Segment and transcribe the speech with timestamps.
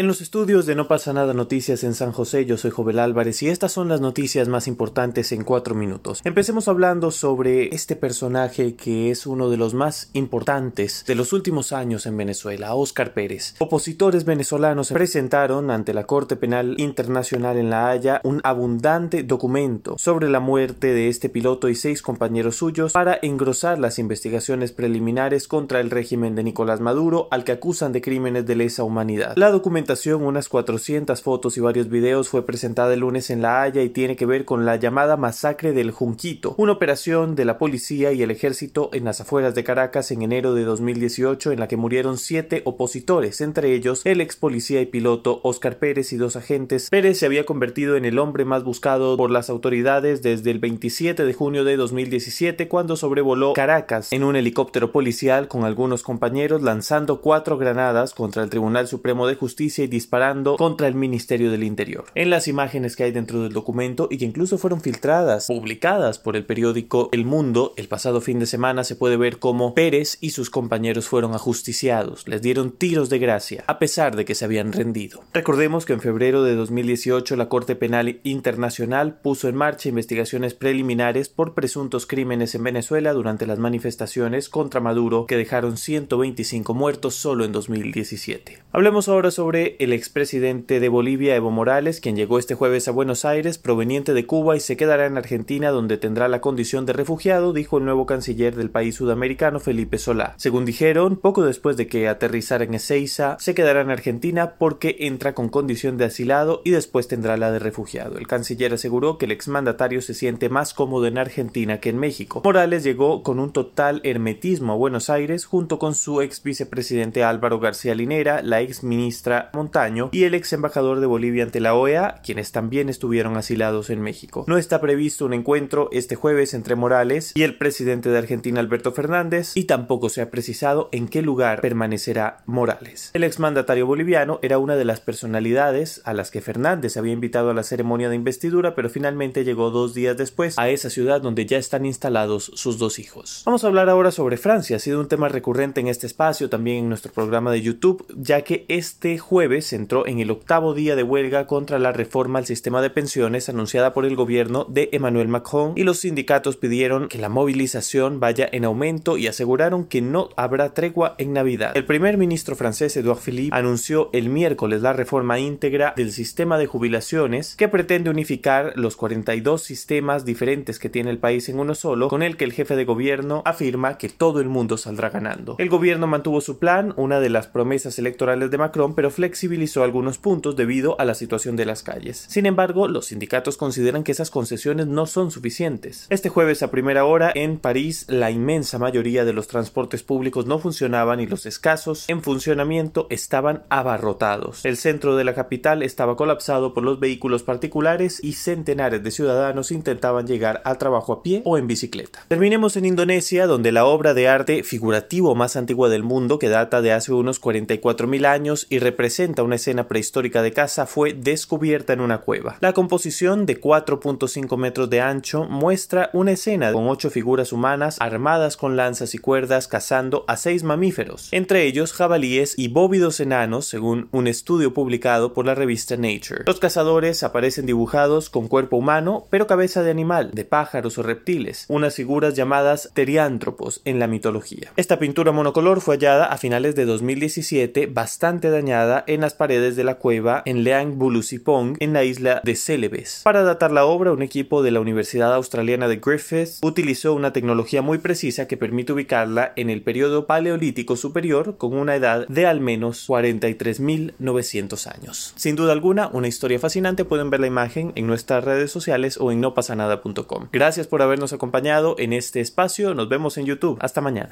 [0.00, 3.42] En los estudios de No pasa nada noticias en San José, yo soy Jovel Álvarez
[3.42, 6.22] y estas son las noticias más importantes en cuatro minutos.
[6.24, 11.74] Empecemos hablando sobre este personaje que es uno de los más importantes de los últimos
[11.74, 13.56] años en Venezuela, Óscar Pérez.
[13.58, 20.30] Opositores venezolanos presentaron ante la Corte Penal Internacional en La Haya un abundante documento sobre
[20.30, 25.78] la muerte de este piloto y seis compañeros suyos para engrosar las investigaciones preliminares contra
[25.78, 29.34] el régimen de Nicolás Maduro al que acusan de crímenes de lesa humanidad.
[29.36, 33.82] La documentación unas 400 fotos y varios videos, fue presentada el lunes en La Haya
[33.82, 38.12] y tiene que ver con la llamada masacre del Junquito, una operación de la policía
[38.12, 41.76] y el ejército en las afueras de Caracas en enero de 2018 en la que
[41.76, 46.88] murieron siete opositores, entre ellos el ex policía y piloto Oscar Pérez y dos agentes.
[46.88, 51.24] Pérez se había convertido en el hombre más buscado por las autoridades desde el 27
[51.24, 57.20] de junio de 2017 cuando sobrevoló Caracas en un helicóptero policial con algunos compañeros lanzando
[57.20, 62.04] cuatro granadas contra el Tribunal Supremo de Justicia y disparando contra el Ministerio del Interior.
[62.14, 66.36] En las imágenes que hay dentro del documento y que incluso fueron filtradas, publicadas por
[66.36, 70.30] el periódico El Mundo, el pasado fin de semana se puede ver cómo Pérez y
[70.30, 74.72] sus compañeros fueron ajusticiados, les dieron tiros de gracia, a pesar de que se habían
[74.72, 75.22] rendido.
[75.32, 81.28] Recordemos que en febrero de 2018 la Corte Penal Internacional puso en marcha investigaciones preliminares
[81.28, 87.44] por presuntos crímenes en Venezuela durante las manifestaciones contra Maduro que dejaron 125 muertos solo
[87.44, 88.62] en 2017.
[88.72, 93.24] Hablemos ahora sobre el expresidente de Bolivia, Evo Morales, quien llegó este jueves a Buenos
[93.24, 97.52] Aires proveniente de Cuba y se quedará en Argentina donde tendrá la condición de refugiado,
[97.52, 100.34] dijo el nuevo canciller del país sudamericano, Felipe Solá.
[100.36, 105.34] Según dijeron, poco después de que aterrizara en Ezeiza, se quedará en Argentina porque entra
[105.34, 108.18] con condición de asilado y después tendrá la de refugiado.
[108.18, 112.42] El canciller aseguró que el exmandatario se siente más cómodo en Argentina que en México.
[112.44, 117.60] Morales llegó con un total hermetismo a Buenos Aires junto con su ex vicepresidente Álvaro
[117.60, 122.20] García Linera, la ex ministra Montaño y el ex embajador de Bolivia ante la OEA,
[122.24, 124.44] quienes también estuvieron asilados en México.
[124.46, 128.92] No está previsto un encuentro este jueves entre Morales y el presidente de Argentina Alberto
[128.92, 133.10] Fernández y tampoco se ha precisado en qué lugar permanecerá Morales.
[133.14, 137.54] El exmandatario boliviano era una de las personalidades a las que Fernández había invitado a
[137.54, 141.58] la ceremonia de investidura, pero finalmente llegó dos días después a esa ciudad donde ya
[141.58, 143.42] están instalados sus dos hijos.
[143.46, 146.78] Vamos a hablar ahora sobre Francia, ha sido un tema recurrente en este espacio, también
[146.78, 150.96] en nuestro programa de YouTube, ya que este jueves se entró en el octavo día
[150.96, 155.28] de huelga contra la reforma al sistema de pensiones anunciada por el gobierno de Emmanuel
[155.28, 160.28] Macron y los sindicatos pidieron que la movilización vaya en aumento y aseguraron que no
[160.36, 161.74] habrá tregua en Navidad.
[161.74, 166.66] El primer ministro francés Edouard Philippe anunció el miércoles la reforma íntegra del sistema de
[166.66, 172.08] jubilaciones que pretende unificar los 42 sistemas diferentes que tiene el país en uno solo,
[172.08, 175.56] con el que el jefe de gobierno afirma que todo el mundo saldrá ganando.
[175.58, 179.84] El gobierno mantuvo su plan, una de las promesas electorales de Macron, pero flexibilizó flexibilizó
[179.84, 182.26] algunos puntos debido a la situación de las calles.
[182.28, 186.08] Sin embargo, los sindicatos consideran que esas concesiones no son suficientes.
[186.10, 190.58] Este jueves a primera hora en París la inmensa mayoría de los transportes públicos no
[190.58, 194.64] funcionaban y los escasos en funcionamiento estaban abarrotados.
[194.64, 199.70] El centro de la capital estaba colapsado por los vehículos particulares y centenares de ciudadanos
[199.70, 202.24] intentaban llegar al trabajo a pie o en bicicleta.
[202.26, 206.82] Terminemos en Indonesia, donde la obra de arte figurativo más antigua del mundo, que data
[206.82, 208.80] de hace unos 44.000 años y
[209.20, 212.56] una escena prehistórica de caza fue descubierta en una cueva.
[212.60, 218.56] La composición de 4.5 metros de ancho muestra una escena con ocho figuras humanas armadas
[218.56, 224.08] con lanzas y cuerdas cazando a seis mamíferos, entre ellos jabalíes y bóvidos enanos según
[224.10, 226.44] un estudio publicado por la revista Nature.
[226.46, 231.66] Los cazadores aparecen dibujados con cuerpo humano pero cabeza de animal, de pájaros o reptiles,
[231.68, 234.72] unas figuras llamadas teriántropos en la mitología.
[234.76, 239.84] Esta pintura monocolor fue hallada a finales de 2017 bastante dañada en las paredes de
[239.84, 243.22] la cueva en Leang Bulusipong, en la isla de Celebes.
[243.24, 247.82] Para datar la obra, un equipo de la Universidad Australiana de Griffith utilizó una tecnología
[247.82, 252.60] muy precisa que permite ubicarla en el periodo paleolítico superior con una edad de al
[252.60, 255.32] menos 43.900 años.
[255.36, 257.04] Sin duda alguna, una historia fascinante.
[257.04, 260.48] Pueden ver la imagen en nuestras redes sociales o en nopasanada.com.
[260.52, 262.94] Gracias por habernos acompañado en este espacio.
[262.94, 263.78] Nos vemos en YouTube.
[263.80, 264.28] Hasta mañana.